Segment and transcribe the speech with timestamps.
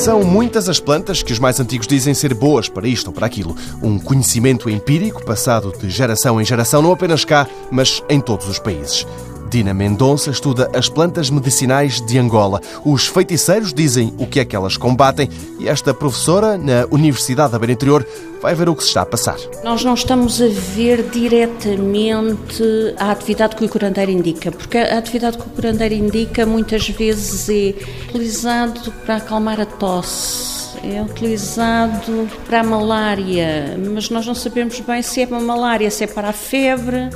[0.00, 3.26] São muitas as plantas que os mais antigos dizem ser boas para isto ou para
[3.26, 3.54] aquilo.
[3.82, 8.58] Um conhecimento empírico passado de geração em geração, não apenas cá, mas em todos os
[8.58, 9.06] países.
[9.50, 12.60] Dina Mendonça estuda as plantas medicinais de Angola.
[12.84, 15.28] Os feiticeiros dizem o que é que elas combatem
[15.58, 18.06] e esta professora, na Universidade da Beira Interior,
[18.40, 19.36] vai ver o que se está a passar.
[19.64, 22.62] Nós não estamos a ver diretamente
[22.96, 27.48] a atividade que o curandeiro indica, porque a atividade que o curandeiro indica muitas vezes
[27.48, 27.74] é
[28.08, 35.02] utilizado para acalmar a tosse é utilizado para a malária, mas nós não sabemos bem
[35.02, 37.10] se é para a malária, se é para a febre,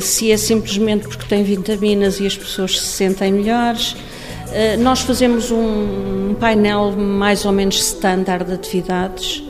[0.00, 3.96] se é simplesmente porque tem vitaminas e as pessoas se sentem melhores.
[4.52, 9.42] Eh, nós fazemos um painel mais ou menos standard de atividades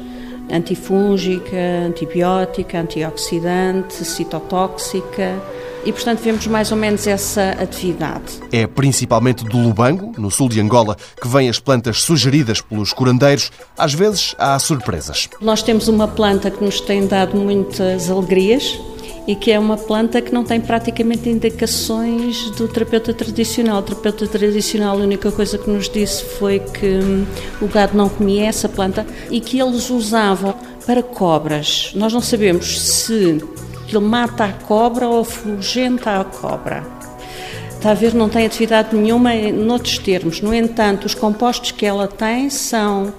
[0.50, 1.56] antifúngica,
[1.86, 5.40] antibiótica, antioxidante, citotóxica
[5.84, 8.40] e, portanto, vemos mais ou menos essa atividade.
[8.50, 13.50] É principalmente do Lubango, no sul de Angola, que vêm as plantas sugeridas pelos curandeiros.
[13.76, 15.28] Às vezes há surpresas.
[15.40, 18.78] Nós temos uma planta que nos tem dado muitas alegrias
[19.28, 23.80] e que é uma planta que não tem praticamente indicações do terapeuta tradicional.
[23.80, 27.26] O terapeuta tradicional, a única coisa que nos disse foi que hum,
[27.60, 30.54] o gado não comia essa planta e que eles usavam
[30.86, 31.92] para cobras.
[31.94, 33.44] Nós não sabemos se
[33.86, 36.82] ele mata a cobra ou afugenta a cobra.
[37.98, 40.40] Ver, não tem atividade nenhuma noutros termos.
[40.40, 43.12] No entanto, os compostos que ela tem são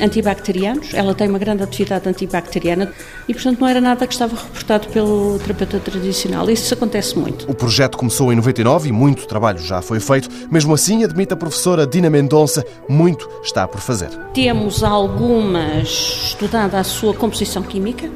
[0.00, 2.92] antibacterianos, ela tem uma grande atividade antibacteriana
[3.28, 6.50] e, portanto, não era nada que estava reportado pelo terapeuta tradicional.
[6.50, 7.50] Isso acontece muito.
[7.50, 10.28] O projeto começou em 99 e muito trabalho já foi feito.
[10.50, 14.10] Mesmo assim, admite a professora Dina Mendonça, muito está por fazer.
[14.34, 18.10] Temos algumas estudada a sua composição química,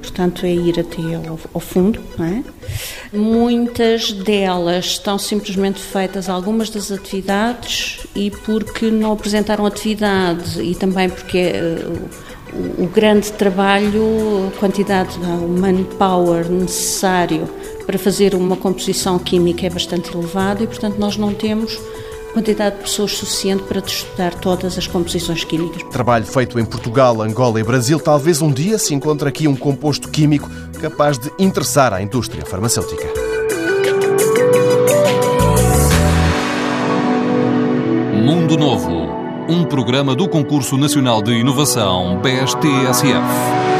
[0.00, 2.00] portanto é ir até ao, ao fundo.
[2.20, 2.42] É?
[3.12, 11.08] Muitas delas estão simplesmente feitas algumas das atividades e porque não apresentaram atividade e também
[11.08, 17.48] porque uh, o, o grande trabalho, a quantidade, o manpower necessário
[17.86, 21.78] para fazer uma composição química é bastante elevado e, portanto, nós não temos
[22.36, 25.82] quantidade de pessoas suficiente para estudar todas as composições químicas.
[25.84, 30.10] Trabalho feito em Portugal, Angola e Brasil, talvez um dia se encontre aqui um composto
[30.10, 33.06] químico capaz de interessar à indústria farmacêutica.
[38.14, 39.08] Mundo Novo,
[39.48, 43.75] um programa do Concurso Nacional de Inovação BSTSF.